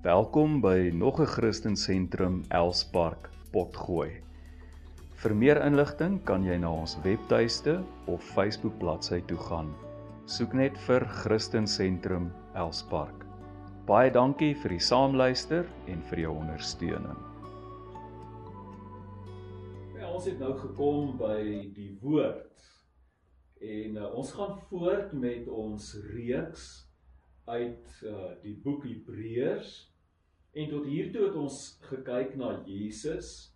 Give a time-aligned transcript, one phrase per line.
[0.00, 4.22] Welkom by nog 'n Christen Sentrum Elspark Potgooi.
[5.14, 9.74] Vir meer inligting kan jy na ons webtuiste of Facebook bladsy toe gaan.
[10.24, 13.26] Soek net vir Christen Sentrum Elspark.
[13.86, 17.20] Baie dankie vir die saamluister en vir jou ondersteuning.
[19.98, 22.56] Ja, ons het nou gekom by die woord.
[23.60, 26.88] En uh, ons gaan voort met ons reeks
[27.44, 29.89] uit uh, die boek Hebreërs
[30.52, 33.50] En tot hier toe het ons gekyk na Jesus,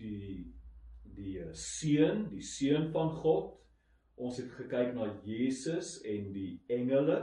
[0.00, 0.50] die
[1.16, 3.52] die eh, seun, die seun van God.
[4.22, 7.18] Ons het gekyk na Jesus en die engele,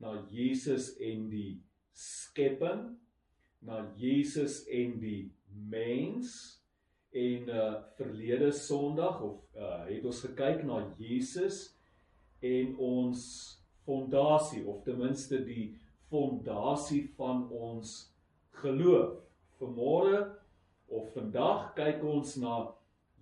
[0.00, 1.60] na Jesus en die
[1.96, 2.86] skepping,
[3.66, 6.32] na Jesus en die mens.
[7.10, 11.72] En uh verlede Sondag of uh het ons gekyk na Jesus
[12.46, 13.24] en ons
[13.82, 15.72] fondasie of ten minste die
[16.10, 18.09] fondasie van ons
[18.62, 19.18] geloof.
[19.60, 20.24] Vanmôre
[20.90, 22.70] of vandag kyk ons na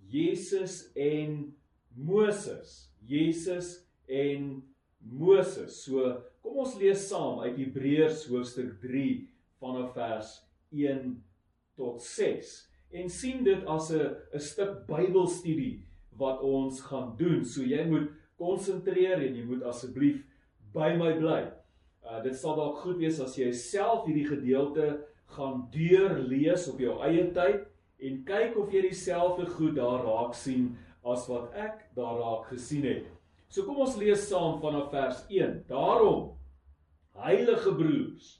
[0.09, 1.49] Jesus en
[1.95, 2.89] Moses.
[3.05, 4.61] Jesus en
[4.99, 5.83] Moses.
[5.83, 9.27] So kom ons lees saam uit Hebreërs hoofstuk 3
[9.59, 10.31] vanaf vers
[10.71, 11.13] 1
[11.79, 12.55] tot 6
[12.99, 15.83] en sien dit as 'n 'n stuk Bybelstudie
[16.17, 17.45] wat ons gaan doen.
[17.45, 20.23] So jy moet konsentreer en jy moet asseblief
[20.73, 21.51] by my bly.
[22.03, 26.97] Uh dit sal dalk goed wees as jy self hierdie gedeelte gaan deurlees op jou
[27.05, 27.65] eie tyd
[27.99, 30.71] en kyk of jy dieselfde goed daar raak sien
[31.05, 33.07] as wat ek daar raak gesien het.
[33.49, 35.63] So kom ons lees saam vanaf vers 1.
[35.69, 36.35] Daarom
[37.19, 38.39] heilige broers,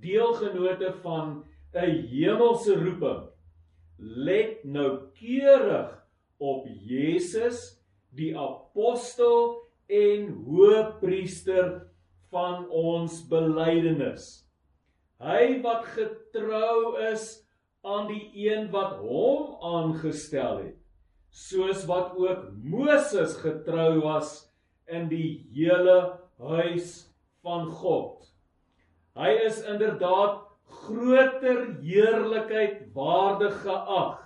[0.00, 3.28] deelgenote van 'n hemelse roeping,
[3.98, 5.92] let nou keurig
[6.38, 11.86] op Jesus, die apostel en hoëpriester
[12.30, 14.45] van ons belydenis
[15.22, 17.46] Hy wat getrou is
[17.86, 20.76] aan die een wat hom aangestel het,
[21.30, 24.42] soos wat ook Moses getrou was
[24.92, 27.06] in die hele huis
[27.46, 28.26] van God.
[29.16, 30.44] Hy is inderdaad
[30.84, 34.20] groter heerlikheid waardig geag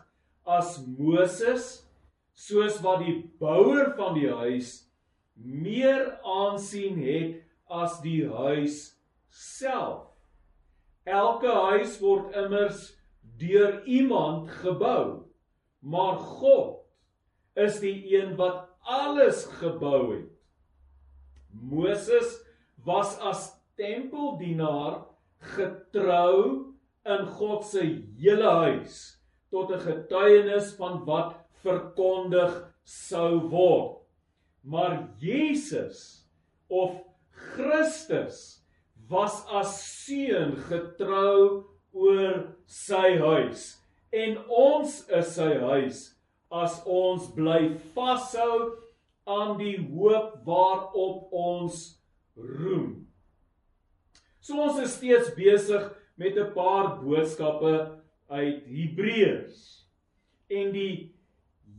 [0.51, 1.87] as Moses,
[2.35, 4.89] soos wat die bouer van die huis
[5.37, 8.97] meer aansien het as die huis
[9.31, 10.10] self.
[11.11, 12.85] Elke huis word immers
[13.41, 15.27] deur iemand gebou,
[15.81, 16.85] maar God
[17.59, 20.29] is die een wat alles gebou het.
[21.51, 22.39] Moses
[22.87, 23.49] was as
[23.81, 25.03] tempeldienaar
[25.57, 26.71] getrou
[27.09, 27.83] in God se
[28.21, 29.01] hele huis
[29.51, 31.35] tot 'n getuienis van wat
[31.65, 33.97] verkondig sou word.
[34.63, 36.29] Maar Jesus
[36.69, 38.60] of Christus
[39.11, 42.37] was as seun getrou oor
[42.71, 43.67] sy huis
[44.15, 46.03] en ons is sy huis
[46.63, 48.73] as ons bly vashou
[49.31, 51.83] aan die hoop waarop ons
[52.35, 53.07] roem.
[54.43, 59.87] So ons is steeds besig met 'n paar boodskappe uit Hebreërs.
[60.51, 61.15] En die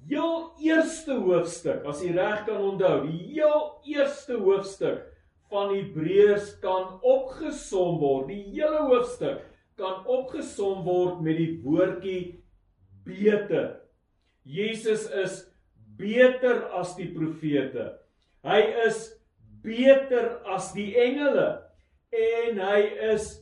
[0.08, 5.11] heel eerste hoofstuk, as jy reg kan onthou, die heel eerste hoofstuk
[5.52, 8.30] van Hebreërs kan opgesom word.
[8.32, 9.44] Die hele hoofstuk
[9.80, 12.22] kan opgesom word met die woordjie
[13.06, 13.82] beter.
[14.48, 15.42] Jesus is
[16.00, 17.92] beter as die profete.
[18.48, 19.10] Hy is
[19.62, 21.62] beter as die engele
[22.12, 22.82] en hy
[23.12, 23.36] is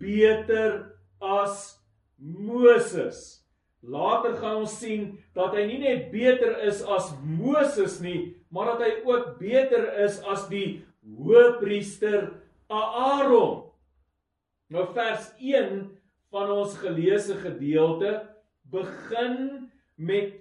[0.00, 1.76] beter as
[2.16, 3.40] Moses.
[3.80, 8.84] Later gaan ons sien dat hy nie net beter is as Moses nie, maar dat
[8.84, 12.28] hy ook beter is as die hoëpriester
[12.70, 13.66] Aaron.
[14.70, 15.86] Nou vers 1
[16.30, 18.12] van ons geleesde gedeelte
[18.70, 20.36] begin met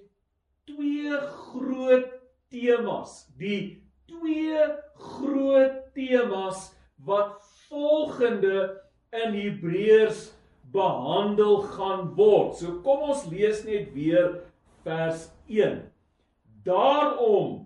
[0.70, 2.12] twee groot
[2.54, 3.26] temas.
[3.38, 6.70] Die twee groot temas
[7.06, 7.40] wat
[7.70, 10.30] volgende in Hebreërs
[10.72, 12.60] behandel gaan word.
[12.60, 14.36] So kom ons lees net weer
[14.86, 15.82] vers 1.
[16.66, 17.66] Daarom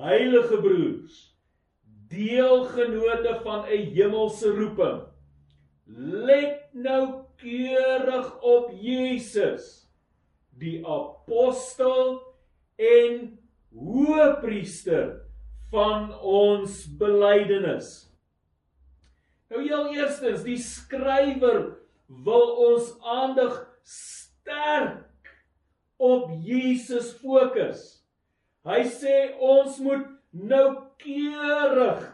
[0.00, 1.27] heilige broers
[2.08, 5.02] deelgenote van 'n hemelse roeping.
[6.24, 9.88] Let nou keurig op Jesus,
[10.50, 12.22] die apostel
[12.76, 13.38] en
[13.72, 15.20] hoëpriester
[15.70, 18.08] van ons belydenis.
[19.48, 21.76] Nou heel eerstens, die skrywer
[22.08, 25.32] wil ons aandag sterk
[25.96, 28.04] op Jesus fokus.
[28.68, 32.04] Hy sê ons moet noukeurig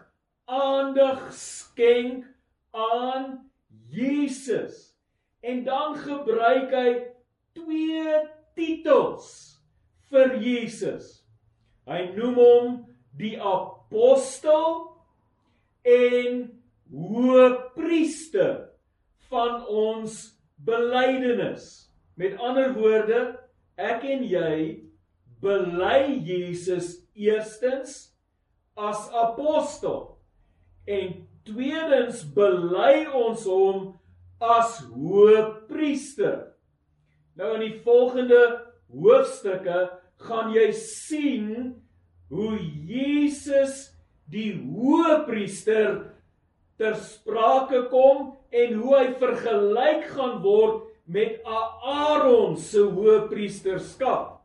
[0.44, 2.24] aandag skenk
[2.70, 3.50] aan
[3.88, 4.96] Jesus.
[5.40, 6.90] En dan gebruik hy
[7.52, 8.14] twee
[8.56, 9.28] titels
[10.10, 11.24] vir Jesus.
[11.84, 12.68] Hy noem hom
[13.18, 14.94] die apostel
[15.84, 16.46] en
[16.94, 18.54] hoëpriester
[19.28, 20.16] van ons
[20.64, 21.90] belydenis.
[22.16, 23.20] Met ander woorde,
[23.76, 24.56] ek en jy
[25.44, 28.14] bely Jesus eerstens
[28.74, 30.16] as apostel
[30.90, 31.14] en
[31.46, 33.92] tweedens bely ons hom
[34.42, 36.50] as hoëpriester.
[37.38, 38.40] Nou in die volgende
[38.92, 39.86] hoofstukke
[40.24, 41.48] gaan jy sien
[42.32, 42.56] hoe
[42.88, 43.90] Jesus
[44.30, 46.00] die hoëpriester
[46.80, 54.43] ter sprake kom en hoe hy vergelyk gaan word met Aaron se hoëpriesterskap.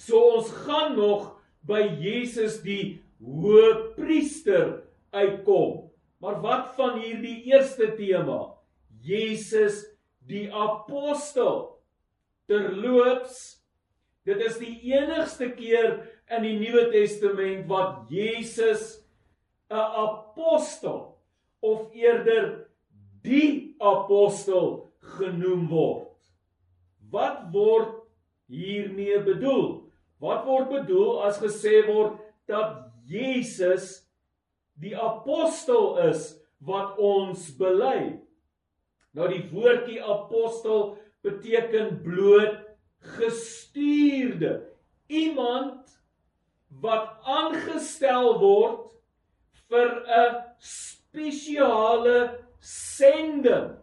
[0.00, 1.34] So ons gaan nog
[1.68, 4.78] by Jesus die hoëpriester
[5.12, 5.90] uitkom.
[6.24, 8.54] Maar wat van hierdie eerste tema?
[9.04, 9.82] Jesus
[10.28, 11.76] die apostel.
[12.48, 13.60] Terloops,
[14.26, 16.00] dit is die enigste keer
[16.32, 19.04] in die Nuwe Testament wat Jesus
[19.70, 21.16] 'n apostel
[21.60, 22.66] of eerder
[23.22, 26.16] die apostel genoem word.
[27.10, 28.02] Wat word
[28.48, 29.89] hiermee bedoel?
[30.20, 32.18] Wat word bedoel as gesê word
[32.50, 34.02] dat Jesus
[34.80, 36.34] die apostel is
[36.64, 38.20] wat ons bely?
[39.16, 42.60] Nou die woordjie apostel beteken bloot
[43.16, 44.60] gestuurde.
[45.10, 45.88] Iemand
[46.84, 48.92] wat aangestel word
[49.72, 53.76] vir 'n spesiale sending.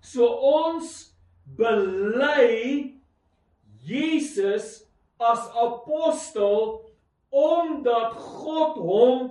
[0.00, 1.12] So ons
[1.44, 2.94] bely
[3.82, 4.81] Jesus
[5.30, 6.82] as apostel
[7.32, 9.30] omdat God hom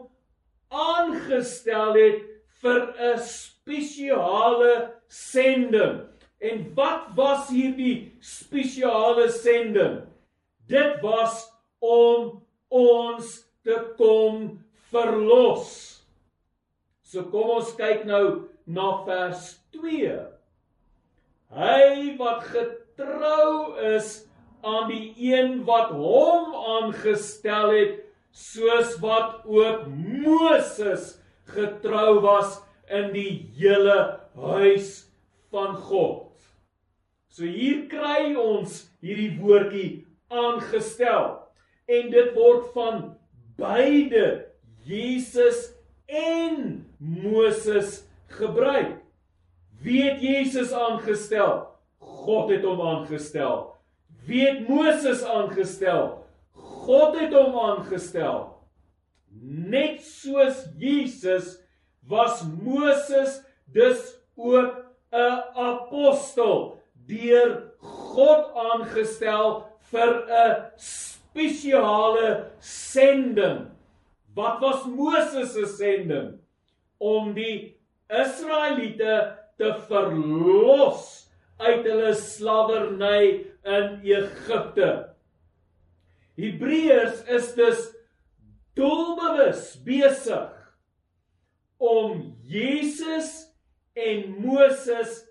[0.71, 2.23] aangestel het
[2.61, 6.07] vir 'n spesiale sending.
[6.41, 10.01] En wat was hierdie spesiale sending?
[10.67, 16.01] Dit was om ons te kom verlos.
[17.03, 20.15] So kom ons kyk nou na vers 2.
[21.51, 24.30] Hy wat getrou is
[24.63, 27.99] aan die een wat hom aangestel het,
[28.31, 31.17] soos wat ook Moses
[31.51, 33.97] getrou was in die hele
[34.35, 35.05] huis
[35.51, 36.29] van God.
[37.31, 39.89] So hier kry ons hierdie woordjie
[40.31, 41.37] aangestel
[41.91, 43.03] en dit word van
[43.59, 44.47] beide
[44.87, 45.71] Jesus
[46.07, 48.99] en Moses gebruik.
[49.81, 51.67] Wie het Jesus aangestel?
[51.97, 53.71] God het hom aangestel.
[54.25, 56.27] Wie het Moses aangestel?
[56.53, 58.44] God het hom aangestel.
[59.41, 61.56] Net soos Jesus
[62.07, 63.39] was Moses
[63.73, 64.01] dus
[64.35, 73.71] ook 'n apostel deur God aangestel vir 'n spesiale sending.
[74.33, 76.39] Wat was Moses se sending?
[76.97, 77.77] Om die
[78.07, 81.27] Israeliete te verlos
[81.57, 84.91] uit hulle slawerny in Egipte.
[86.39, 87.81] Hebreërs is dus
[88.73, 90.49] doelbewus besig
[91.77, 93.51] om Jesus
[93.93, 95.21] en Moses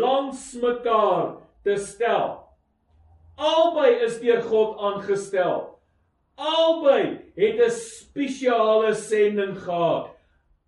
[0.00, 2.38] langs mekaar te stel.
[3.40, 5.80] Albei is deur God aangestel.
[6.36, 10.16] Albei het 'n spesiale sending gehad.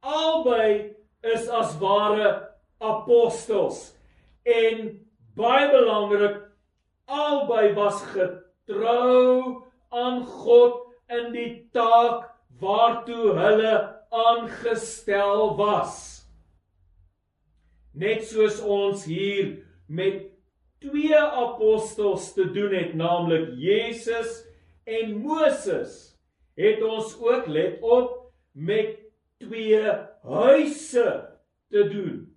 [0.01, 3.95] Albei is as ware apostels
[4.43, 6.42] en baie belangrik
[7.13, 10.79] albei was getrou aan God
[11.13, 12.31] in die taak
[12.63, 13.75] waartoe hulle
[14.13, 15.97] aangestel was.
[17.93, 20.25] Net soos ons hier met
[20.83, 24.41] twee apostels te doen het, naamlik Jesus
[24.89, 26.17] en Moses
[26.59, 28.97] het ons ook let op met
[29.41, 29.83] twee
[30.23, 31.09] huise
[31.73, 32.29] te doen.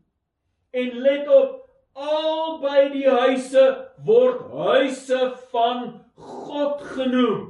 [0.72, 1.65] En let op
[1.96, 3.66] albei die huise
[4.06, 5.22] word huise
[5.52, 5.86] van
[6.16, 7.44] God genoem.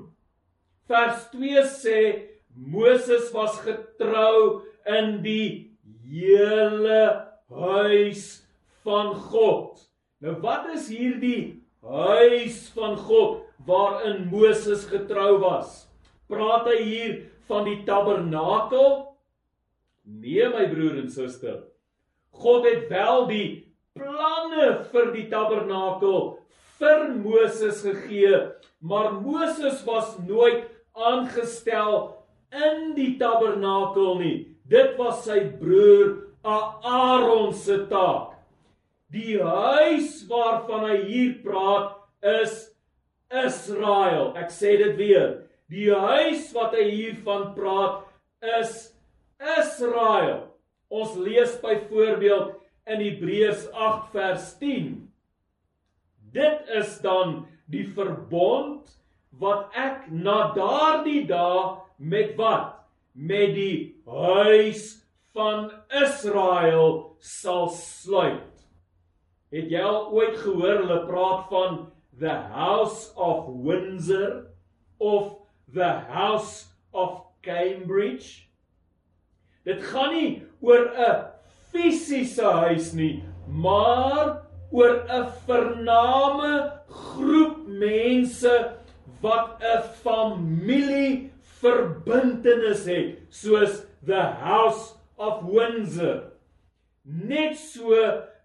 [0.89, 1.99] Vers 2 sê
[2.55, 5.75] Moses was getrou in die
[6.05, 7.01] hele
[7.49, 8.45] huis
[8.85, 9.81] van God.
[10.21, 13.45] Nou wat is hierdie huis van God?
[13.65, 15.85] waarin Moses getrou was.
[16.29, 17.13] Praat hy hier
[17.49, 19.01] van die tabernakel?
[20.05, 21.63] Nee my broer en suster.
[22.35, 23.47] God het wel die
[23.95, 26.35] planne vir die tabernakel
[26.79, 28.41] vir Moses gegee,
[28.83, 32.01] maar Moses was nooit aangestel
[32.51, 34.37] in die tabernakel nie.
[34.67, 38.33] Dit was sy broer Aaron se taak.
[39.15, 41.95] Die huis waarvan hy hier praat
[42.43, 42.57] is
[43.31, 44.33] Israel.
[44.35, 45.29] Ek sê dit weer.
[45.71, 48.03] Die huis wat hy hiervan praat
[48.59, 48.91] is
[49.55, 50.51] Israel.
[50.91, 52.53] Ons lees byvoorbeeld
[52.85, 55.11] in Hebreërs 8 vers 10.
[56.35, 58.91] Dit is dan die verbond
[59.41, 62.77] wat ek na daardie dae met wat?
[63.15, 65.71] Met die huis van
[66.03, 68.65] Israel sal sluit.
[69.55, 71.77] Het jy al ooit gehoor hulle praat van
[72.19, 74.45] the house of Windsor
[74.99, 75.35] of
[75.73, 78.45] the house of Cambridge?
[79.65, 81.34] Dit gaan nie oor 'n
[81.75, 84.41] fisiese huis nie, maar
[84.71, 86.53] oor 'n vername
[86.87, 88.53] groep mense
[89.21, 96.31] wat 'n familie verbintenis het, soos the house of Windsor.
[97.03, 97.91] Net so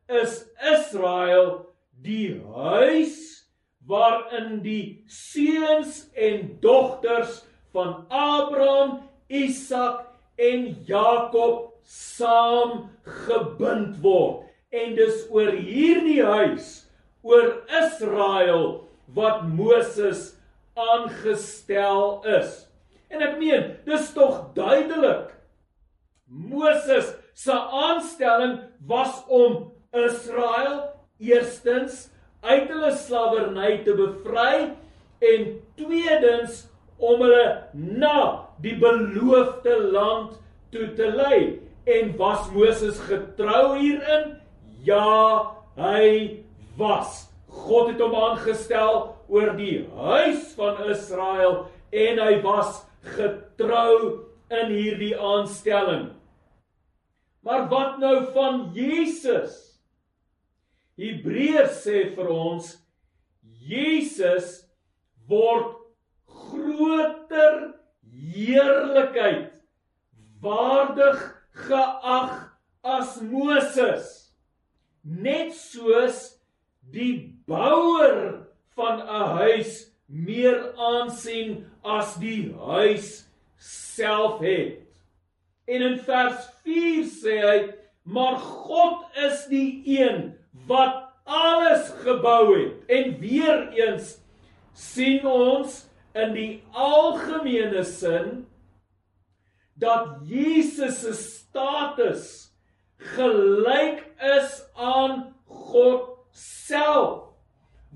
[0.08, 0.44] is
[0.74, 1.66] Israel
[2.02, 3.46] die huis
[3.86, 10.06] waarin die seuns en dogters van Abraham, Isak
[10.36, 12.90] en Jakob saam
[13.26, 14.46] gebind word.
[14.70, 16.84] En dis oor hierdie huis,
[17.26, 20.36] oor Israel wat Moses
[20.78, 22.52] aangestel is.
[23.10, 25.32] En ek meen, dis tog duidelik.
[26.30, 32.06] Moses se aanstelling was om Israel eerstens
[32.40, 34.70] uit hulle slawerny te bevry
[35.20, 36.64] en tweedens
[37.00, 38.20] om hulle na
[38.62, 40.38] die beloofde land
[40.72, 41.59] toe te lei.
[41.84, 44.36] En was Moses getrou hierin?
[44.84, 46.44] Ja, hy
[46.76, 47.26] was.
[47.50, 52.84] God het hom aangestel oor die huis van Israel en hy was
[53.16, 56.10] getrou in hierdie aanstelling.
[57.46, 59.56] Maar wat nou van Jesus?
[61.00, 62.74] Hebreërs sê vir ons
[63.64, 64.60] Jesus
[65.30, 65.78] word
[66.28, 67.70] groter
[68.04, 69.54] heerlikheid
[70.44, 71.22] waardig
[71.52, 72.50] geag
[72.82, 74.32] as Moses
[75.04, 76.36] net soos
[76.92, 83.26] die bouer van 'n huis meer aansien as die huis
[83.56, 84.80] self het.
[85.66, 87.58] En in vers 4 sê hy:
[88.02, 90.34] "Maar God is die een
[90.66, 94.18] wat alles gebou het." En weer eens
[94.72, 98.46] sien ons in die algemene sin
[99.74, 102.52] dat Jesus se status
[103.16, 107.30] gelyk is aan God self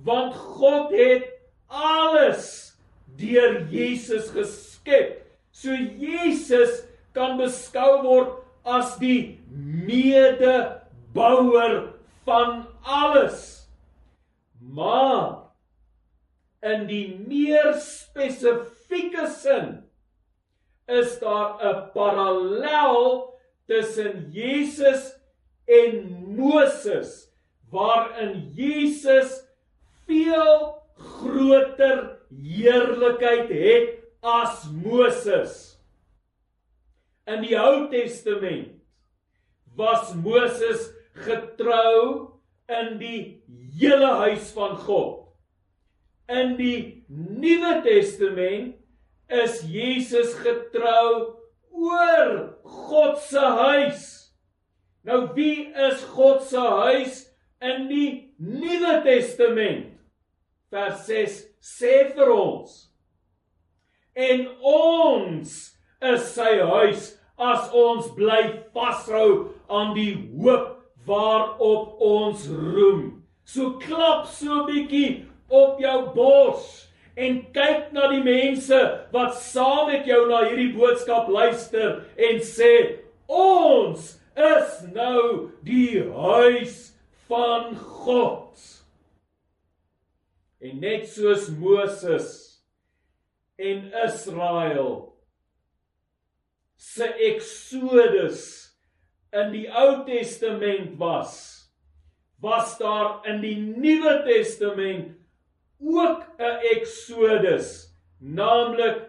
[0.05, 1.25] want God het
[1.71, 2.75] alles
[3.17, 5.23] deur Jesus geskep.
[5.55, 6.83] So Jesus
[7.15, 9.39] kan beskou word as die
[9.87, 10.75] medebouer
[12.27, 13.69] van alles.
[14.59, 15.45] Maar
[16.65, 19.85] in die meer spesifieke sin
[20.91, 23.34] is daar 'n parallel
[23.67, 25.13] tussen Jesus
[25.65, 27.29] en Moses
[27.73, 29.41] waarin Jesus
[30.07, 33.89] veel groter heerlikheid het
[34.25, 35.75] as Moses.
[37.27, 38.75] In die Ou Testament
[39.77, 40.91] was Moses
[41.25, 42.31] getrou
[42.71, 43.21] in die
[43.79, 45.25] hele huis van God.
[46.31, 48.77] In die Nuwe Testament
[49.29, 51.41] is Jesus getrou
[51.75, 54.07] oor God se huis.
[55.05, 57.21] Nou wie is God se huis
[57.61, 59.93] in die Nuwe Testament?
[60.73, 62.81] Vers 6 sê vir ons
[64.15, 65.53] en ons
[66.15, 67.07] is sy huis
[67.43, 68.43] as ons bly
[68.77, 70.71] vashou aan die hoop
[71.09, 73.25] waarop ons roem.
[73.45, 76.87] So klap so 'n bietjie op jou bors
[77.17, 78.81] en kyk na die mense
[79.15, 82.73] wat saam met jou na hierdie boodskap luister en sê
[83.31, 86.81] ons is nou die huis
[87.29, 88.59] van God.
[90.65, 92.29] En net soos Moses
[93.61, 94.95] en Israel
[96.81, 98.43] se eksodus
[99.35, 101.35] in die Ou Testament was,
[102.43, 105.15] was daar in die Nuwe Testament
[105.81, 109.09] ook 'n eksodus, naamlik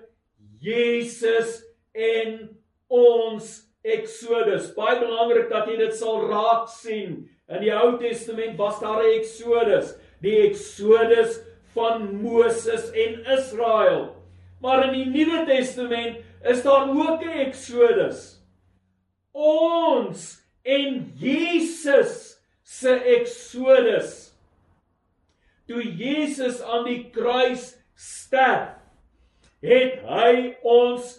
[0.59, 2.49] Jesus en
[2.87, 4.73] ons eksodus.
[4.73, 7.29] Baie belangrik dat jy dit sal raak sien.
[7.47, 11.39] In die Ou Testament was daar 'n eksodus, die eksodus
[11.73, 14.15] van Moses en Israel.
[14.61, 18.41] Maar in die Nuwe Testament is daar ook 'n eksodus.
[19.31, 24.33] Ons En Jesus se eksodus
[25.69, 28.75] toe Jesus aan die kruis sterf,
[29.65, 31.15] het hy ons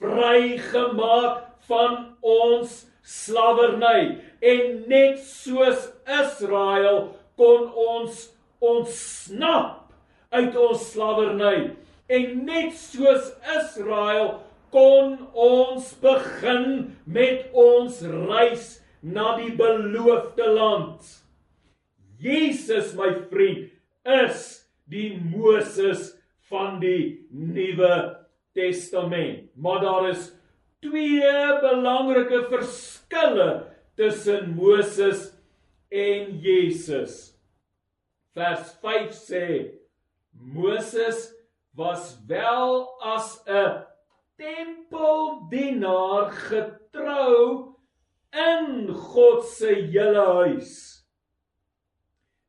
[0.00, 5.90] vrygemaak van ons slawerny en net soos
[6.20, 8.26] Israel kon ons
[8.64, 9.90] ontsnap
[10.32, 11.56] uit ons slawerny
[12.10, 14.38] en net soos Israel
[14.74, 16.66] kon ons begin
[17.06, 21.00] met ons reis na die beloofde land.
[22.20, 23.70] Jesus my vriend
[24.10, 26.10] is die Moses
[26.50, 28.16] van die Nuwe
[28.52, 29.50] Testament.
[29.54, 30.30] Maar daar is
[30.80, 33.50] twee belangrike verskille
[33.94, 35.28] tussen Moses
[35.88, 37.34] en Jesus.
[38.34, 39.46] Vers 5 sê
[40.30, 41.30] Moses
[41.74, 43.84] was wel as 'n
[44.36, 47.76] tempeldienaar getrou
[48.32, 50.99] in God se hele huis.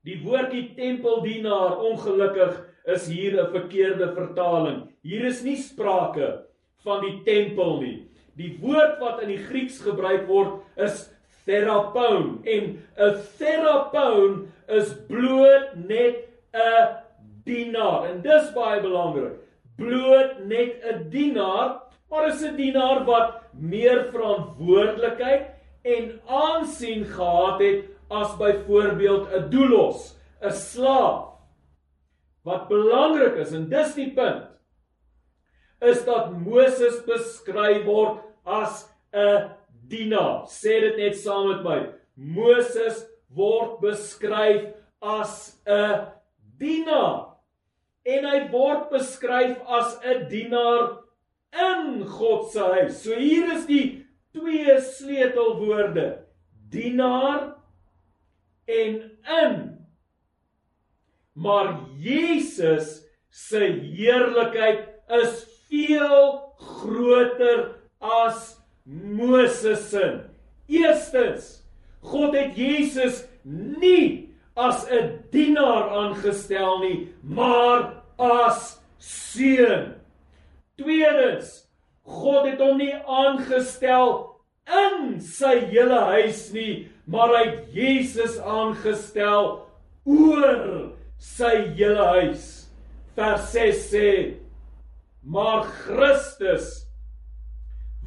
[0.08, 2.56] Die woordjie tempeldienaar ongelukkig
[2.90, 4.90] is hier 'n verkeerde vertaling.
[5.04, 6.42] Hier is nie sprake
[6.84, 8.08] van die tempel nie.
[8.38, 11.12] Die woord wat in die Grieks gebruik word is
[11.46, 16.98] therapeun en 'n therapeun is bloot net 'n
[17.46, 18.10] dienaar.
[18.10, 19.38] En dis baie belangrik.
[19.78, 25.46] Bloot net 'n dienaar, maar is 'n dienaar wat meer verantwoordelikheid
[25.84, 31.32] en aansien gehad het as byvoorbeeld 'n doelos, 'n slaaf.
[32.44, 34.50] Wat belangrik is en dis die punt
[35.82, 39.50] is dat Moses beskryf word as 'n
[39.90, 40.46] dienaar.
[40.46, 41.80] Sê dit net saam met my.
[42.16, 46.08] Moses word beskryf as 'n
[46.60, 47.38] dienaar.
[48.06, 51.02] En hy word beskryf as 'n dienaar
[51.52, 53.04] in God se huis.
[53.04, 56.26] So hier is die twee sleutelwoorde:
[56.70, 57.61] dienaar
[58.72, 58.98] en
[59.42, 59.56] in.
[61.34, 63.64] Maar Jesus se
[63.96, 70.20] heerlikheid is veel groter as Moses se.
[70.68, 71.62] Eerstens,
[72.02, 79.96] God het Jesus nie as 'n dienaar aangestel nie, maar as seun.
[80.76, 81.68] Tweedens,
[82.04, 84.36] God het hom nie aangestel
[84.68, 89.52] in sy hele huis nie, maar hy het Jesus aangestel
[90.06, 92.46] oor sy hele huis.
[93.18, 94.12] Vers 6 sê:
[95.22, 96.88] Maar Christus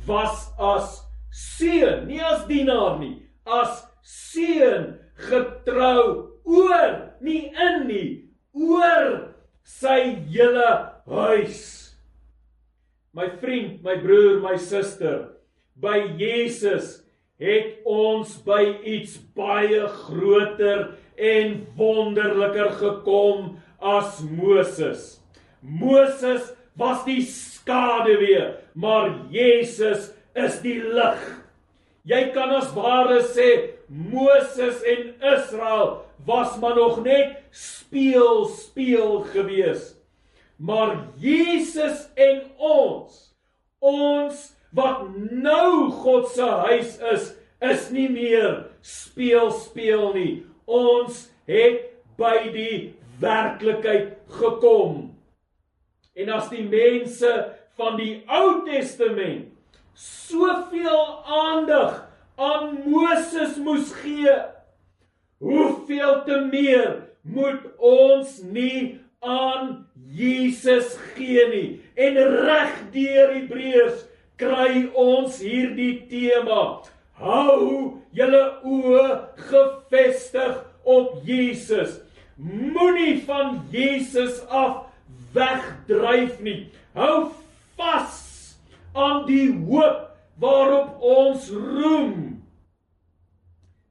[0.06, 4.94] was as seun, nie as dienaar nie, as seun
[5.28, 8.10] getrou oor, nie in nie,
[8.52, 9.30] oor
[9.64, 10.68] sy hele
[11.08, 11.62] huis.
[13.14, 15.38] My vriend, my broer, my suster,
[15.78, 17.03] by Jesus
[17.44, 18.62] het ons by
[18.96, 25.18] iets baie groter en wonderliker gekom as Moses.
[25.60, 31.22] Moses was die skaduwee, maar Jesus is die lig.
[32.04, 33.50] Jy kan as ware sê
[33.88, 39.94] Moses en Israel was maar nog net speel speel gewees.
[40.56, 43.16] Maar Jesus en ons,
[43.78, 47.30] ons wat nou God se huis is,
[47.64, 50.32] is nie meer speel speel nie.
[50.66, 55.14] Ons het by die werklikheid gekom.
[56.14, 57.30] En as die mense
[57.78, 59.50] van die Ou Testament
[59.94, 62.02] soveel aandag
[62.34, 64.34] aan Moses moes gee,
[65.38, 69.84] hoeveel te meer moet ons nie aan
[70.14, 71.68] Jesus gee nie.
[71.94, 74.02] En reg deur Hebreërs
[74.40, 76.82] kry ons hierdie tema.
[77.20, 79.06] Hou julle oë
[79.50, 82.00] gefestig op Jesus.
[82.36, 84.90] Moenie van Jesus af
[85.34, 86.66] wegdryf nie.
[86.98, 87.30] Hou
[87.78, 88.20] vas
[88.94, 90.10] aan die hoop
[90.42, 92.42] waarop ons roem.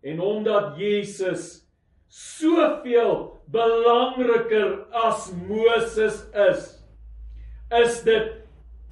[0.04, 1.64] En omdat Jesus
[2.12, 6.20] soveel belangriker as Moses
[6.52, 6.66] is,
[7.72, 8.43] is dit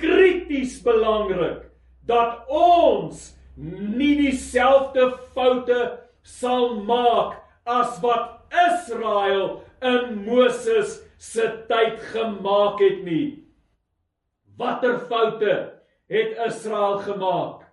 [0.02, 1.68] krities belangrik
[2.10, 5.82] dat ons nie dieselfde foute
[6.26, 7.38] sal maak
[7.70, 13.44] as wat Israel in Moses se tyd gemaak het nie.
[14.58, 15.54] Watter foute
[16.12, 17.68] het Israel gemaak?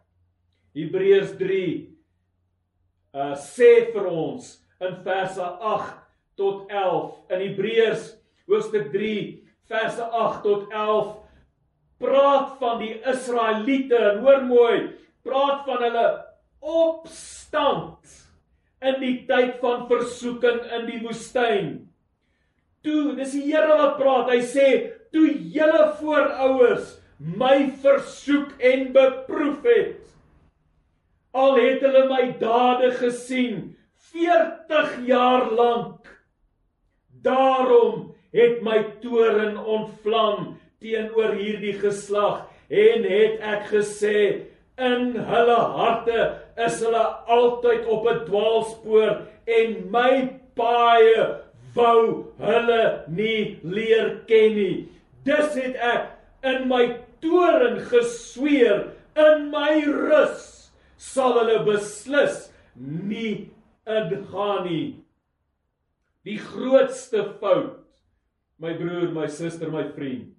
[0.76, 1.62] Hebreërs 3
[3.18, 4.50] uh sê vir ons
[4.84, 5.94] in verse 8
[6.38, 8.10] tot 11 in Hebreërs
[8.46, 9.14] hoofstuk 3
[9.72, 11.16] verse 8 tot 11
[11.98, 14.78] praat van die Israeliete en hoor mooi
[15.26, 16.06] praat van hulle
[16.58, 18.16] opstand
[18.84, 21.72] in die tyd van versoeking in die woestyn.
[22.86, 24.30] Toe, dis die Here wat praat.
[24.30, 24.68] Hy sê,
[25.12, 30.04] "Toe julle voorouers my versoek en beproef het,
[31.34, 33.76] al het hulle my dade gesien
[34.12, 36.06] 40 jaar lank,
[37.22, 44.18] daarom het my toren ontvlam teenoor hierdie geslag en het ek gesê
[44.78, 46.18] in hulle harte
[46.66, 47.02] is hulle
[47.36, 49.16] altyd op 'n dwaalspoor
[49.58, 50.12] en my
[50.54, 51.24] paaie
[51.74, 54.88] wou hulle nie leer ken nie.
[55.24, 56.84] Dis het ek in my
[57.20, 63.50] toren gesweer in my rus sal hulle beslis nie
[63.86, 64.96] ingaan nie.
[66.24, 67.84] Die grootste fout
[68.58, 70.34] my broer, my suster, my vriend.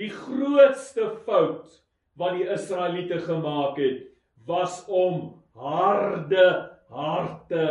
[0.00, 1.68] Die grootste fout
[2.16, 4.08] wat die Israeliete gemaak het
[4.48, 6.46] was om harde
[6.88, 7.66] harte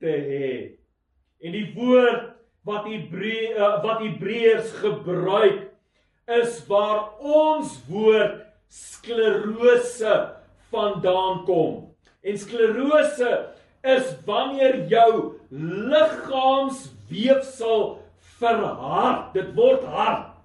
[0.00, 0.52] te hê.
[1.44, 2.32] En die woord
[2.66, 5.60] wat Hebreë uh, wat Hebreërs gebruik
[6.26, 10.32] is waar ons woord sklerose
[10.72, 11.94] vandaan kom.
[12.26, 13.46] En sklerose
[13.86, 15.38] is wanneer jou
[15.92, 18.02] liggaamsweefsel
[18.40, 19.34] verhard.
[19.36, 20.35] Dit word hard.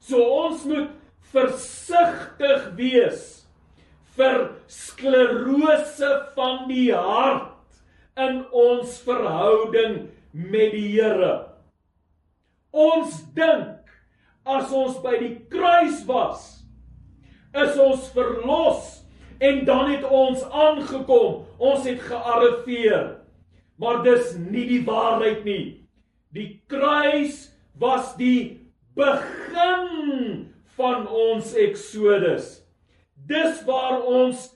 [0.00, 0.92] So ons moet
[1.32, 3.24] versigtig wees
[4.16, 7.52] vir sklerose van die hart
[8.16, 11.34] in ons verhouding met die Here.
[12.72, 13.82] Ons dink
[14.46, 16.44] as ons by die kruis was,
[17.56, 18.92] is ons verlos
[19.40, 21.44] en dan het ons aangekom.
[21.58, 23.16] Ons het gearriveer.
[23.76, 25.64] Maar dis nie die waarheid nie.
[26.32, 28.65] Die kruis was die
[28.96, 32.62] begin van ons eksodus.
[33.28, 34.48] Dis waar ons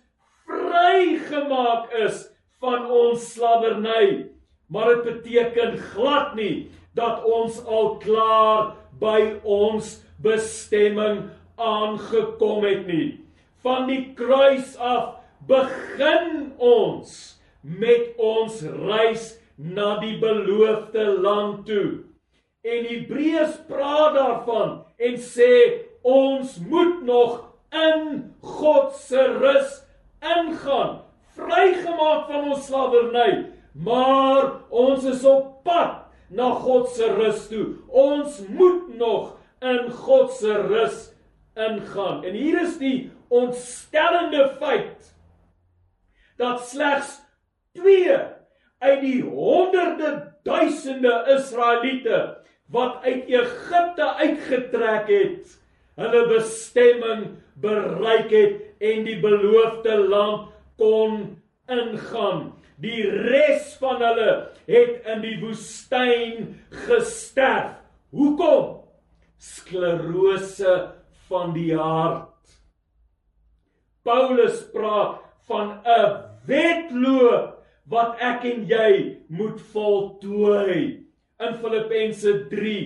[0.48, 2.26] vrygemaak is
[2.60, 4.30] van ons slawerny.
[4.70, 11.26] Maar dit beteken glad nie dat ons al klaar by ons bestemming
[11.60, 13.20] aangekom het nie.
[13.64, 17.16] Van die kruis af begin ons
[17.60, 22.09] met ons reis na die beloofde land toe.
[22.60, 25.52] En Hebreërs praat daarvan en sê
[26.02, 27.38] ons moet nog
[27.72, 29.78] in God se rus
[30.20, 30.98] ingaan,
[31.36, 37.66] vrygemaak van ons slawerny, maar ons is op pad na God se rus toe.
[37.88, 41.08] Ons moet nog in God se rus
[41.56, 42.24] ingaan.
[42.24, 45.14] En hier is die ontstellende feit
[46.36, 47.18] dat slegs
[47.78, 48.18] 2
[48.78, 52.39] uit die honderde duisende Israeliete
[52.70, 55.58] wat uit Egipte uitgetrek het,
[56.00, 57.26] hulle bestemming
[57.60, 60.48] bereik het en die beloofde land
[60.80, 61.20] kon
[61.70, 62.50] ingaan.
[62.80, 64.30] Die res van hulle
[64.70, 66.54] het in die woestyn
[66.86, 67.76] gesterf.
[68.14, 68.80] Hoekom?
[69.40, 70.72] Sklerose
[71.28, 72.28] van die hart.
[74.02, 81.09] Paulus praat van 'n wedloop wat ek en jy moet voltooi.
[81.40, 82.76] In Filippense 3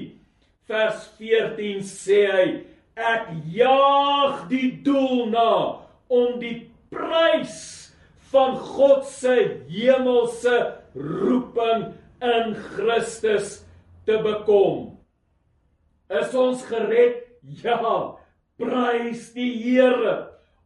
[0.70, 2.46] vers 14 sê hy
[2.94, 5.50] Ek jaag die doel na
[6.06, 7.56] om die prys
[8.30, 9.34] van God se
[9.66, 10.54] hemelse
[10.94, 11.88] roeping
[12.22, 13.56] in Christus
[14.06, 14.94] te bekom.
[16.06, 17.24] Is ons gered?
[17.64, 18.14] Ja.
[18.60, 20.14] Prys die Here.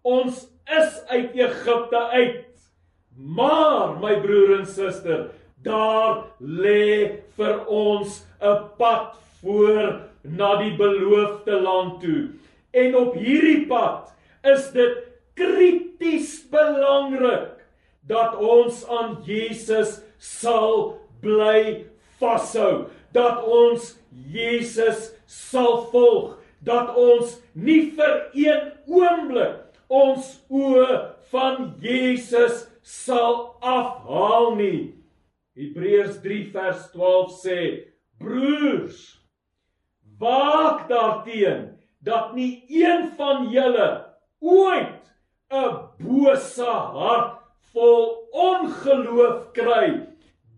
[0.05, 2.44] Ons is uit Egipte uit.
[3.16, 5.31] Maar my broer en suster,
[5.62, 12.29] daar lê vir ons 'n pad voor na die beloofde land toe.
[12.71, 14.97] En op hierdie pad is dit
[15.35, 17.59] krities belangrik
[18.09, 21.85] dat ons aan Jesus sal bly
[22.18, 23.94] vashou, dat ons
[24.33, 30.99] Jesus sal volg, dat ons nie vir een oomblik ons oë
[31.31, 34.98] van Jesus sal afhaal nie.
[35.59, 37.61] Hebreërs 3 vers 12 sê:
[38.23, 38.99] Broers,
[40.21, 41.73] waak daarteen
[42.07, 43.88] dat nie een van julle
[44.38, 45.03] ooit
[45.51, 47.42] 'n bose hart
[47.75, 50.07] vol ongeloof kry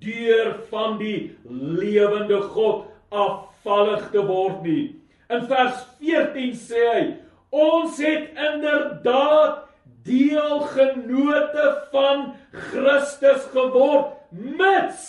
[0.04, 4.84] deur van die lewende God afvallig te word nie.
[5.30, 7.02] In vers 14 sê hy:
[7.50, 9.64] Ons het inderdaad
[10.04, 15.06] deelgenote van Christus geword mits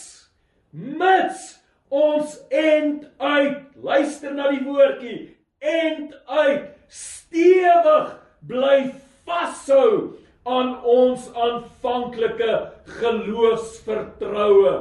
[0.72, 1.48] mits
[1.92, 5.20] ons end uit luister na die woordjie
[5.60, 8.16] end uit stewig
[8.48, 8.92] bly
[9.28, 12.54] vashou aan ons aanvanklike
[13.00, 14.74] geloofsvertroue.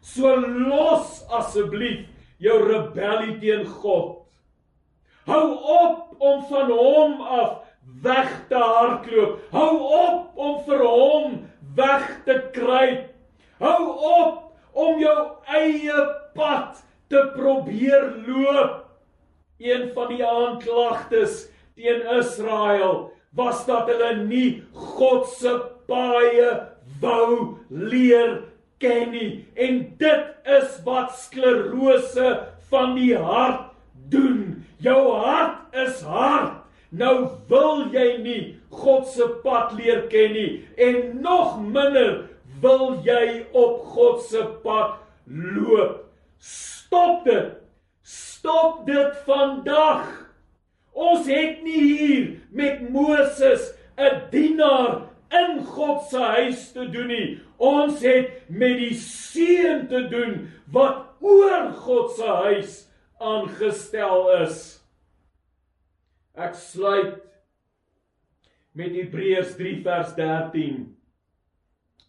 [0.00, 2.06] So los asseblief
[2.40, 4.20] jou rebellie teen God.
[5.26, 7.58] Hou op om van hom af
[8.02, 9.40] weg te hardloop.
[9.52, 11.36] Hou op om vir hom
[11.76, 13.08] weg te kruip.
[13.60, 14.36] Hou op
[14.72, 15.18] om jou
[15.52, 16.04] eie
[16.34, 18.86] pad te probeer loop.
[19.60, 25.52] Een van die aanklagtes teen Israel was dat hulle nie God se
[25.90, 26.54] paaie
[27.02, 28.40] wou leer
[28.80, 29.30] ken nie
[29.60, 32.32] en dit is wat sklerose
[32.70, 33.68] van die hart
[34.10, 34.64] doen.
[34.80, 36.59] Jou hart is hard.
[36.90, 42.26] Nou wil jy nie God se pad leer ken nie en nog minder
[42.62, 44.98] wil jy op God se pad
[45.30, 46.06] loop.
[46.38, 47.54] Stop dit.
[48.02, 50.08] Stop dit vandag.
[50.92, 57.40] Ons het nie hier met Moses 'n dienaar in God se huis te doen nie.
[57.56, 64.79] Ons het met die seun te doen wat oor God se huis aangestel is.
[66.38, 67.18] Ek sluit
[68.78, 70.84] met Hebreërs 3 vers 13.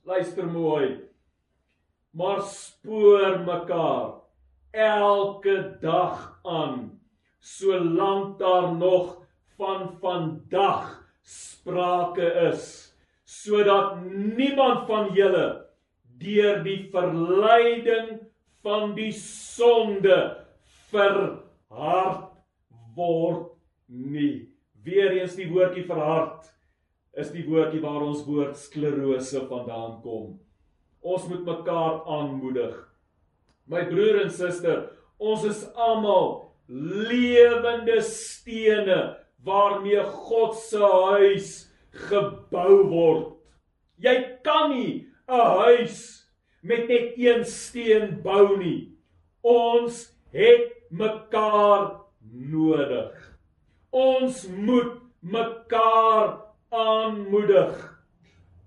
[0.05, 0.99] Luister mooi.
[2.13, 4.19] Maar spoor mekaar
[4.71, 6.99] elke dag aan
[7.39, 9.17] solank daar nog
[9.57, 12.93] van vandag sprake is
[13.25, 14.03] sodat
[14.37, 15.65] niemand van julle
[16.21, 18.19] deur die verleiding
[18.61, 20.17] van die sonde
[20.91, 22.27] verhard
[22.95, 23.50] word
[23.91, 24.49] nie.
[24.83, 26.47] Weereens die woordjie verhard
[27.19, 30.39] is die woordjie waar ons woord sklerose vandaan kom.
[31.01, 32.77] Ons moet mekaar aanmoedig.
[33.69, 34.87] My broer en suster,
[35.21, 38.99] ons is almal lewende stene
[39.45, 41.51] waarmee God se huis
[42.07, 43.27] gebou word.
[44.01, 46.27] Jy kan nie 'n huis
[46.63, 48.97] met net een steen bou nie.
[49.43, 52.01] Ons het mekaar
[52.31, 53.30] nodig.
[53.91, 56.37] Ons moet mekaar
[56.71, 57.75] aanmoedig.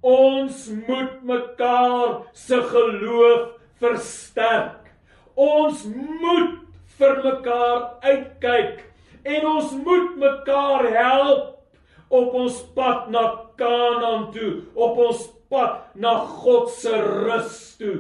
[0.01, 4.93] Ons moet mekaar se geloof versterk.
[5.35, 5.85] Ons
[6.21, 6.61] moet
[6.99, 8.85] vir mekaar uitkyk
[9.25, 13.25] en ons moet mekaar help op ons pad na
[13.57, 17.99] Kanaan toe, op ons pad na God se rus toe.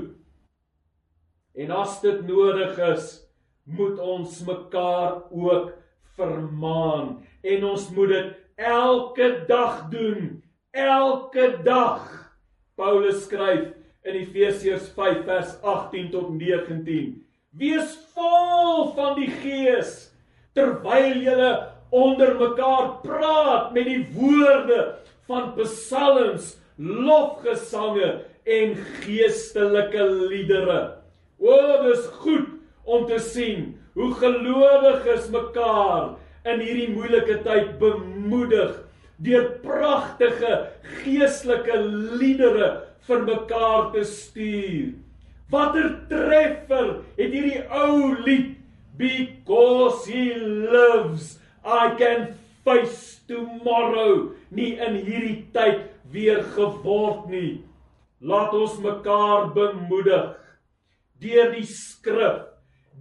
[1.54, 3.06] En as dit nodig is,
[3.64, 5.72] moet ons mekaar ook
[6.18, 12.02] vermaan en ons moet dit elke dag doen, elke dag.
[12.78, 13.70] Paulus skryf
[14.04, 17.14] in Efesiërs 5 vers 18 tot 19:
[17.58, 19.94] Wees vol van die Gees
[20.54, 21.52] terwyl julle
[21.94, 24.80] onder mekaar praat met die woorde
[25.28, 28.10] van psalms, lofgesange
[28.44, 30.80] en geestelike liedere.
[31.38, 31.54] O,
[31.86, 32.50] dis goed
[32.84, 38.80] om te sien hoe gelowiges mekaar in hierdie moeilike tyd bemoedig
[39.24, 40.56] deur pragtige
[41.04, 41.78] geestelike
[42.18, 42.70] liedere
[43.06, 44.92] vir mekaar te stuur.
[45.52, 48.54] Watter treffer het hierdie ou lied
[48.98, 57.62] because he lives I can face tomorrow nie in hierdie tyd weer geword nie.
[58.24, 60.32] Laat ons mekaar bemoedig
[61.24, 62.42] deur die skrif,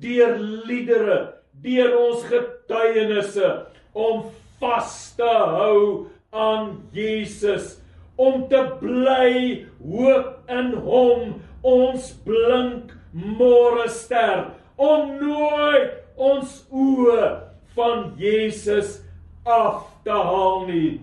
[0.01, 1.19] deur liedere,
[1.63, 3.51] deur ons getuienisse
[3.93, 4.25] om
[4.61, 7.77] vas te hou aan Jesus,
[8.17, 17.29] om te bly hoop in hom, ons blink môre ster, om nooit ons oë
[17.77, 18.99] van Jesus
[19.45, 21.01] af te haal nie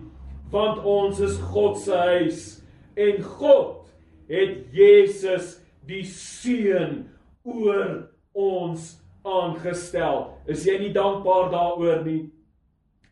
[0.51, 2.41] want ons is God se huis
[2.99, 3.87] en God
[4.31, 5.55] het Jesus
[5.87, 7.05] die seun
[7.47, 8.89] oor ons
[9.27, 12.23] aangestel is jy nie dankbaar daaroor nie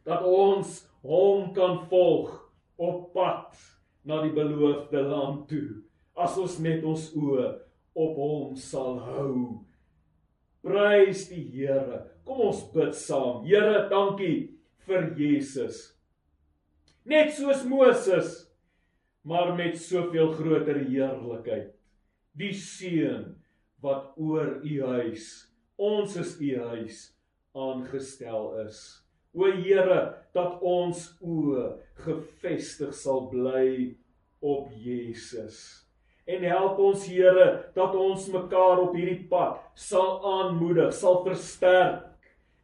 [0.08, 2.34] dat ons hom kan volg
[2.80, 3.58] op pad
[4.08, 5.82] na die beloofde land toe
[6.20, 7.50] as ons net ons oë
[8.00, 9.34] op hom sal hou
[10.64, 13.42] prys die Here Kom ons bid saam.
[13.42, 14.52] Here, dankie
[14.86, 15.80] vir Jesus.
[17.10, 18.36] Net soos Moses,
[19.26, 21.72] maar met soveel groter heerlikheid.
[22.38, 23.39] Die seun
[23.84, 25.28] wat oor u huis,
[25.80, 27.04] ons is u huis
[27.56, 28.80] aangestel is.
[29.34, 30.00] O Here,
[30.34, 31.68] dat ons oë
[32.06, 33.94] gefestig sal bly
[34.42, 35.90] op Jesus
[36.30, 42.06] en help ons Here dat ons mekaar op hierdie pad sal aanmoedig, sal versterk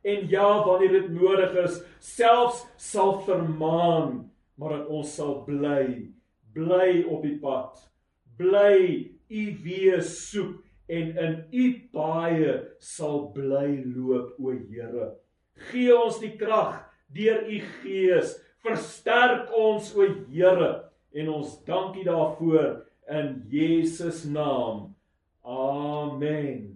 [0.06, 4.26] en ja wanneer dit nodig is selfs sal vermaan
[4.56, 6.06] maar dat ons sal bly,
[6.56, 7.76] bly op die pad.
[8.40, 8.78] Bly
[9.28, 15.14] u wees soek en in u paaie sal bly loop o Here.
[15.72, 16.84] Gee ons die krag
[17.16, 18.36] deur u gees.
[18.66, 20.72] Versterk ons o Here
[21.16, 24.96] en ons dankie daarvoor in Jesus naam.
[25.46, 26.75] Amen.